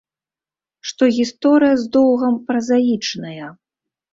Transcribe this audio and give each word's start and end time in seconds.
Што 0.91 1.09
гісторыя 1.17 1.75
з 1.83 1.87
доўгам 1.99 2.43
празаічная. 2.49 3.45